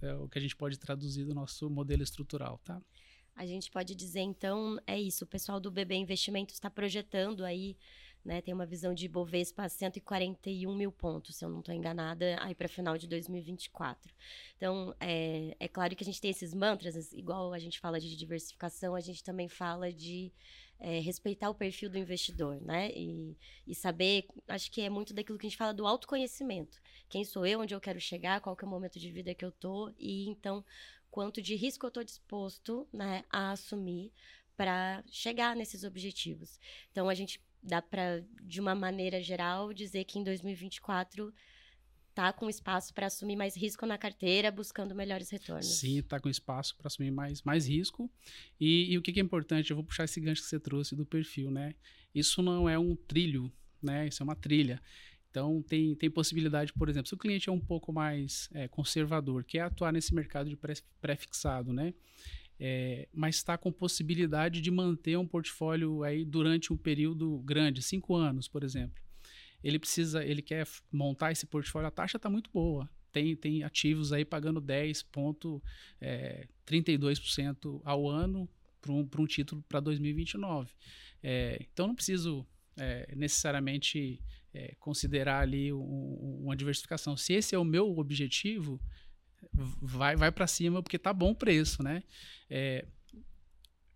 é, 0.02 0.08
é, 0.08 0.10
é 0.10 0.14
o 0.16 0.28
que 0.28 0.36
a 0.36 0.42
gente 0.42 0.54
pode 0.54 0.78
traduzir 0.78 1.24
do 1.24 1.34
nosso 1.34 1.70
modelo 1.70 2.02
estrutural, 2.02 2.60
tá? 2.62 2.82
A 3.34 3.46
gente 3.46 3.70
pode 3.70 3.94
dizer, 3.94 4.20
então, 4.20 4.78
é 4.86 5.00
isso, 5.00 5.24
o 5.24 5.26
pessoal 5.26 5.58
do 5.58 5.70
BB 5.70 5.94
Investimentos 5.94 6.56
está 6.56 6.68
projetando 6.68 7.46
aí 7.46 7.78
né? 8.24 8.40
Tem 8.40 8.52
uma 8.52 8.66
visão 8.66 8.94
de 8.94 9.08
Bovespa 9.08 9.64
a 9.64 9.68
141 9.68 10.74
mil 10.74 10.92
pontos, 10.92 11.36
se 11.36 11.44
eu 11.44 11.48
não 11.48 11.60
estou 11.60 11.74
enganada, 11.74 12.36
aí 12.40 12.54
para 12.54 12.68
final 12.68 12.96
de 12.98 13.06
2024. 13.08 14.12
Então, 14.56 14.94
é, 15.00 15.56
é 15.58 15.68
claro 15.68 15.94
que 15.96 16.04
a 16.04 16.06
gente 16.06 16.20
tem 16.20 16.30
esses 16.30 16.54
mantras, 16.54 17.12
igual 17.12 17.52
a 17.52 17.58
gente 17.58 17.80
fala 17.80 17.98
de 18.00 18.16
diversificação, 18.16 18.94
a 18.94 19.00
gente 19.00 19.24
também 19.24 19.48
fala 19.48 19.92
de 19.92 20.32
é, 20.80 20.98
respeitar 20.98 21.50
o 21.50 21.54
perfil 21.54 21.90
do 21.90 21.98
investidor, 21.98 22.60
né? 22.62 22.90
E, 22.92 23.36
e, 23.66 23.74
saber, 23.74 24.26
acho 24.48 24.70
que 24.70 24.80
é 24.80 24.88
muito 24.88 25.12
daquilo 25.12 25.38
que 25.38 25.46
a 25.46 25.50
gente 25.50 25.58
fala 25.58 25.74
do 25.74 25.86
autoconhecimento. 25.86 26.80
Quem 27.08 27.24
sou 27.24 27.44
eu, 27.46 27.60
onde 27.60 27.74
eu 27.74 27.80
quero 27.80 28.00
chegar, 28.00 28.40
qual 28.40 28.56
que 28.56 28.64
é 28.64 28.68
o 28.68 28.70
momento 28.70 28.98
de 28.98 29.10
vida 29.12 29.34
que 29.34 29.44
eu 29.44 29.52
tô 29.52 29.92
e 29.98 30.28
então 30.28 30.64
quanto 31.10 31.42
de 31.42 31.54
risco 31.56 31.84
eu 31.84 31.88
estou 31.88 32.04
disposto, 32.04 32.88
né, 32.92 33.24
a 33.30 33.50
assumir 33.50 34.12
para 34.56 35.02
chegar 35.10 35.56
nesses 35.56 35.84
objetivos. 35.84 36.58
Então 36.90 37.08
a 37.08 37.14
gente 37.14 37.40
dá 37.62 37.82
para, 37.82 38.24
de 38.42 38.60
uma 38.60 38.74
maneira 38.74 39.22
geral, 39.22 39.72
dizer 39.72 40.04
que 40.04 40.18
em 40.18 40.24
2024 40.24 41.32
tá 42.14 42.32
com 42.32 42.48
espaço 42.48 42.92
para 42.92 43.06
assumir 43.06 43.36
mais 43.36 43.56
risco 43.56 43.86
na 43.86 43.96
carteira, 43.96 44.50
buscando 44.50 44.94
melhores 44.94 45.30
retornos. 45.30 45.78
Sim, 45.78 46.02
tá 46.02 46.18
com 46.18 46.28
espaço 46.28 46.76
para 46.76 46.88
assumir 46.88 47.10
mais, 47.10 47.42
mais 47.42 47.68
risco. 47.68 48.10
E, 48.60 48.92
e 48.92 48.98
o 48.98 49.02
que, 49.02 49.12
que, 49.12 49.20
é 49.20 49.22
importante, 49.22 49.70
eu 49.70 49.76
vou 49.76 49.84
puxar 49.84 50.04
esse 50.04 50.20
gancho 50.20 50.42
que 50.42 50.48
você 50.48 50.58
trouxe 50.58 50.96
do 50.96 51.06
perfil, 51.06 51.50
né? 51.50 51.74
Isso 52.14 52.42
não 52.42 52.68
é 52.68 52.78
um 52.78 52.96
trilho, 52.96 53.52
né? 53.82 54.08
Isso 54.08 54.22
é 54.22 54.24
uma 54.24 54.34
trilha. 54.34 54.82
Então, 55.30 55.62
tem, 55.62 55.94
tem 55.94 56.10
possibilidade, 56.10 56.72
por 56.72 56.88
exemplo, 56.88 57.08
se 57.08 57.14
o 57.14 57.18
cliente 57.18 57.48
é 57.48 57.52
um 57.52 57.60
pouco 57.60 57.92
mais 57.92 58.48
é, 58.52 58.66
conservador, 58.66 59.44
quer 59.44 59.60
atuar 59.60 59.92
nesse 59.92 60.12
mercado 60.12 60.50
de 60.50 60.58
pré-fixado, 61.00 61.72
né? 61.72 61.94
É, 62.60 63.08
mas 63.12 63.36
está 63.36 63.56
com 63.56 63.72
possibilidade 63.72 64.60
de 64.60 64.70
manter 64.70 65.16
um 65.16 65.26
portfólio 65.26 66.02
aí 66.02 66.26
durante 66.26 66.70
um 66.72 66.76
período 66.76 67.38
grande, 67.38 67.82
cinco 67.82 68.14
anos, 68.14 68.46
por 68.46 68.62
exemplo. 68.62 69.02
Ele 69.64 69.78
precisa, 69.78 70.22
ele 70.22 70.42
quer 70.42 70.68
montar 70.92 71.32
esse 71.32 71.46
portfólio, 71.46 71.88
a 71.88 71.90
taxa 71.90 72.18
está 72.18 72.28
muito 72.28 72.50
boa. 72.52 72.86
Tem, 73.10 73.34
tem 73.34 73.64
ativos 73.64 74.12
aí 74.12 74.24
pagando 74.24 74.60
10,32% 74.60 75.60
é, 76.00 77.82
ao 77.84 78.06
ano 78.06 78.46
para 78.80 78.92
um, 78.92 79.08
um 79.18 79.26
título 79.26 79.64
para 79.68 79.80
2029. 79.80 80.70
É, 81.22 81.58
então 81.72 81.88
não 81.88 81.94
preciso 81.94 82.46
é, 82.76 83.12
necessariamente 83.16 84.22
é, 84.52 84.74
considerar 84.78 85.40
ali 85.40 85.72
um, 85.72 86.40
uma 86.42 86.54
diversificação. 86.54 87.16
Se 87.16 87.32
esse 87.32 87.54
é 87.54 87.58
o 87.58 87.64
meu 87.64 87.98
objetivo, 87.98 88.78
vai, 89.52 90.16
vai 90.16 90.30
para 90.30 90.46
cima 90.46 90.82
porque 90.82 90.98
tá 90.98 91.12
bom 91.12 91.30
o 91.30 91.34
preço, 91.34 91.82
né? 91.82 92.02
É, 92.48 92.84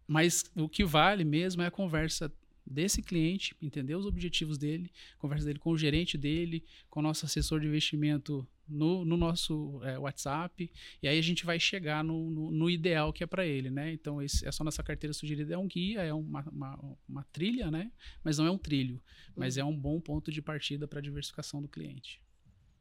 mas 0.06 0.44
o 0.54 0.68
que 0.68 0.84
vale 0.84 1.24
mesmo 1.24 1.62
é 1.62 1.66
a 1.66 1.70
conversa 1.70 2.32
desse 2.66 3.02
cliente, 3.02 3.54
entender 3.60 3.94
os 3.94 4.06
objetivos 4.06 4.56
dele, 4.56 4.90
conversa 5.18 5.44
dele 5.44 5.58
com 5.58 5.70
o 5.70 5.76
gerente 5.76 6.16
dele, 6.16 6.64
com 6.88 7.00
o 7.00 7.02
nosso 7.02 7.26
assessor 7.26 7.60
de 7.60 7.66
investimento 7.66 8.46
no, 8.66 9.04
no 9.04 9.16
nosso 9.16 9.80
é, 9.84 9.98
WhatsApp, 9.98 10.70
e 11.02 11.06
aí 11.06 11.18
a 11.18 11.22
gente 11.22 11.44
vai 11.44 11.60
chegar 11.60 12.02
no, 12.02 12.30
no, 12.30 12.50
no 12.50 12.70
ideal 12.70 13.12
que 13.12 13.22
é 13.22 13.26
para 13.26 13.46
ele, 13.46 13.70
né? 13.70 13.92
Então, 13.92 14.22
esse, 14.22 14.46
essa 14.46 14.64
nossa 14.64 14.82
carteira 14.82 15.12
sugerida 15.12 15.54
é 15.54 15.58
um 15.58 15.68
guia, 15.68 16.00
é 16.00 16.14
uma, 16.14 16.40
uma, 16.50 16.98
uma 17.06 17.24
trilha, 17.24 17.70
né? 17.70 17.92
Mas 18.22 18.38
não 18.38 18.46
é 18.46 18.50
um 18.50 18.58
trilho, 18.58 19.02
mas 19.36 19.56
uhum. 19.56 19.62
é 19.62 19.64
um 19.66 19.76
bom 19.76 20.00
ponto 20.00 20.32
de 20.32 20.40
partida 20.40 20.88
para 20.88 21.00
a 21.00 21.02
diversificação 21.02 21.60
do 21.60 21.68
cliente. 21.68 22.24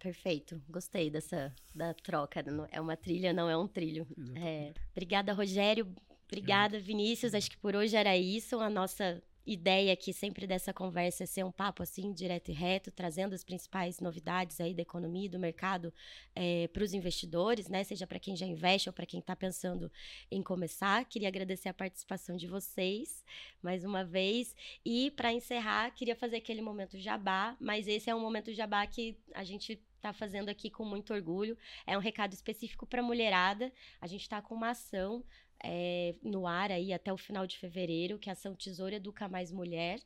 Perfeito, 0.04 0.62
gostei 0.68 1.10
dessa 1.10 1.56
da 1.74 1.94
troca. 1.94 2.44
É 2.74 2.82
uma 2.82 2.98
trilha, 2.98 3.32
não 3.32 3.50
é 3.50 3.56
um 3.56 3.66
trilho. 3.66 4.06
É, 4.36 4.74
obrigada, 4.92 5.32
Rogério. 5.32 5.96
Obrigada, 6.28 6.78
Vinícius. 6.78 7.34
Acho 7.34 7.50
que 7.50 7.58
por 7.58 7.74
hoje 7.74 7.96
era 7.96 8.18
isso. 8.18 8.60
A 8.60 8.70
nossa 8.70 9.24
ideia 9.46 9.94
aqui 9.94 10.12
sempre 10.12 10.46
dessa 10.46 10.74
conversa 10.74 11.24
é 11.24 11.26
ser 11.26 11.46
um 11.46 11.52
papo 11.54 11.84
assim, 11.84 12.12
direto 12.12 12.52
e 12.52 12.54
reto, 12.54 12.92
trazendo 12.92 13.34
as 13.34 13.46
principais 13.46 14.02
novidades 14.02 14.60
aí 14.60 14.74
da 14.74 14.82
economia 14.82 15.28
e 15.28 15.30
do 15.30 15.40
mercado 15.40 15.94
é, 16.36 16.68
para 16.68 16.84
os 16.84 16.94
investidores, 16.94 17.70
né? 17.70 17.86
Seja 17.86 18.06
para 18.06 18.20
quem 18.20 18.36
já 18.36 18.46
investe 18.46 18.90
ou 18.90 18.94
para 18.94 19.06
quem 19.06 19.22
está 19.22 19.38
pensando 19.38 19.90
em 20.30 20.44
começar. 20.44 21.06
Queria 21.06 21.30
agradecer 21.30 21.70
a 21.70 21.74
participação 21.74 22.36
de 22.36 22.46
vocês 22.46 23.24
mais 23.62 23.86
uma 23.86 24.04
vez. 24.04 24.54
E 24.84 25.12
para 25.12 25.32
encerrar, 25.32 25.92
queria 25.92 26.16
fazer 26.16 26.36
aquele 26.36 26.62
momento 26.62 27.00
jabá, 27.00 27.56
mas 27.58 27.88
esse 27.88 28.10
é 28.10 28.16
um 28.16 28.20
momento 28.20 28.52
jabá 28.52 28.86
que 28.86 29.18
a 29.34 29.46
gente 29.46 29.82
está 30.04 30.12
fazendo 30.12 30.50
aqui 30.50 30.70
com 30.70 30.84
muito 30.84 31.14
orgulho. 31.14 31.58
É 31.88 31.98
um 31.98 32.02
recado 32.02 32.34
específico 32.34 32.86
para 32.86 33.00
a 33.00 33.04
mulherada. 33.04 33.72
A 34.02 34.08
gente 34.08 34.22
está 34.22 34.42
com 34.42 34.54
uma 34.54 34.72
ação 34.72 35.24
é, 35.64 36.16
no 36.22 36.46
ar 36.46 36.72
aí 36.72 36.92
até 36.92 37.12
o 37.14 37.18
final 37.18 37.48
de 37.48 37.58
fevereiro, 37.58 38.20
que 38.20 38.30
é 38.30 38.32
a 38.32 38.34
ação 38.34 38.54
Tesouro 38.54 38.94
Educa 38.94 39.30
Mais 39.30 39.50
Mulher. 39.52 40.02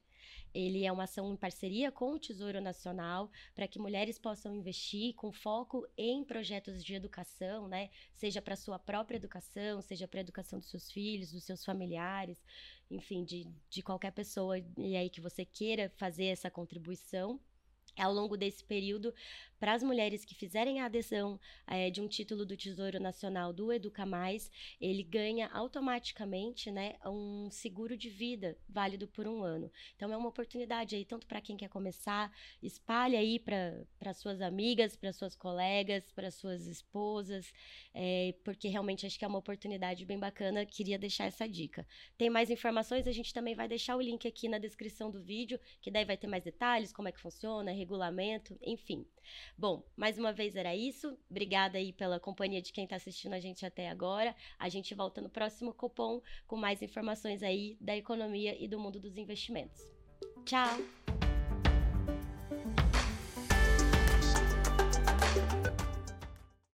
Ele 0.54 0.86
é 0.86 0.92
uma 0.92 1.04
ação 1.04 1.34
em 1.34 1.36
parceria 1.36 1.92
com 1.92 2.14
o 2.14 2.20
Tesouro 2.20 2.62
Nacional 2.62 3.32
para 3.56 3.68
que 3.68 3.80
mulheres 3.80 4.20
possam 4.20 4.56
investir 4.56 5.14
com 5.16 5.32
foco 5.32 5.88
em 5.98 6.24
projetos 6.24 6.84
de 6.84 6.94
educação, 6.94 7.68
né? 7.68 7.90
Seja 8.14 8.42
para 8.42 8.56
sua 8.56 8.78
própria 8.78 9.18
educação, 9.18 9.82
seja 9.82 10.08
para 10.08 10.20
a 10.20 10.22
educação 10.22 10.60
dos 10.60 10.70
seus 10.70 10.92
filhos, 10.92 11.32
dos 11.32 11.44
seus 11.44 11.66
familiares, 11.66 12.44
enfim, 12.90 13.24
de, 13.24 13.48
de 13.70 13.82
qualquer 13.82 14.12
pessoa 14.12 14.58
e 14.78 14.96
aí 14.96 15.10
que 15.10 15.22
você 15.22 15.44
queira 15.44 15.92
fazer 15.98 16.26
essa 16.26 16.50
contribuição 16.50 17.40
ao 17.96 18.14
longo 18.14 18.38
desse 18.38 18.64
período 18.64 19.14
para 19.60 19.74
as 19.74 19.84
mulheres 19.84 20.24
que 20.24 20.36
fizerem 20.36 20.80
a 20.80 20.86
adesão 20.86 21.40
é, 21.66 21.90
de 21.90 22.02
um 22.02 22.08
título 22.08 22.46
do 22.46 22.56
Tesouro 22.56 23.00
Nacional 23.00 23.52
do 23.52 23.72
Educa 23.74 24.06
Mais, 24.06 24.52
ele 24.80 25.04
ganha 25.04 25.48
automaticamente 25.48 26.72
né, 26.72 26.96
um 27.06 27.50
seguro 27.50 27.98
de 27.98 28.10
vida 28.10 28.58
válido 28.70 29.08
por 29.08 29.28
um 29.28 29.44
ano. 29.44 29.72
Então 29.96 30.14
é 30.14 30.18
uma 30.18 30.30
oportunidade 30.30 30.96
aí, 30.96 31.04
tanto 31.04 31.26
para 31.26 31.42
quem 31.42 31.58
quer 31.58 31.70
começar, 31.70 32.32
espalhe 32.62 33.16
aí 33.16 33.40
para 33.40 34.14
suas 34.14 34.42
amigas, 34.42 34.96
para 34.96 35.12
suas 35.12 35.36
colegas, 35.36 36.12
para 36.12 36.30
suas 36.30 36.68
esposas, 36.68 37.52
é, 37.94 38.36
porque 38.44 38.68
realmente 38.68 39.06
acho 39.06 39.18
que 39.18 39.26
é 39.26 39.28
uma 39.28 39.40
oportunidade 39.40 40.06
bem 40.06 40.20
bacana. 40.20 40.66
Queria 40.66 41.00
deixar 41.00 41.26
essa 41.26 41.48
dica. 41.48 41.86
Tem 42.18 42.30
mais 42.30 42.50
informações, 42.50 43.08
a 43.08 43.12
gente 43.12 43.34
também 43.34 43.56
vai 43.56 43.68
deixar 43.68 43.96
o 43.96 44.02
link 44.02 44.28
aqui 44.28 44.48
na 44.48 44.60
descrição 44.60 45.10
do 45.10 45.22
vídeo, 45.22 45.60
que 45.82 45.90
daí 45.90 46.06
vai 46.06 46.18
ter 46.18 46.28
mais 46.28 46.44
detalhes, 46.44 46.94
como 46.94 47.08
é 47.08 47.12
que 47.12 47.20
funciona, 47.20 47.72
regulamento, 47.78 48.58
enfim. 48.62 49.06
Bom, 49.58 49.84
mais 49.96 50.18
uma 50.18 50.34
vez 50.34 50.56
era 50.56 50.76
isso. 50.76 51.18
Obrigada 51.30 51.78
aí 51.78 51.94
pela 51.94 52.20
companhia 52.20 52.62
de 52.62 52.74
quem 52.74 52.84
está 52.84 52.96
assistindo 52.96 53.34
a 53.34 53.40
gente 53.40 53.66
até 53.66 53.90
agora. 53.90 54.36
A 54.58 54.70
gente 54.70 54.94
volta 54.94 55.22
no 55.22 55.30
próximo 55.30 55.74
Copom 55.74 56.22
com 56.46 56.56
mais 56.56 56.82
informações 56.82 57.44
aí 57.44 57.78
da 57.80 57.96
economia 57.96 58.62
e 58.62 58.68
do 58.68 58.80
mundo 58.80 59.00
dos 59.00 59.18
investimentos. 59.18 59.82
Tchau! 60.46 61.17